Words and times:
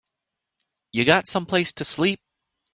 You 0.93 1.05
got 1.05 1.27
someplace 1.27 1.71
to 1.73 1.85
sleep? 1.85 2.21